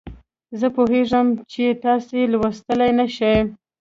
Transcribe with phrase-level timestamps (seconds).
[0.59, 3.35] زه پوهیږم چې تاسې یې لوستلای نه شئ.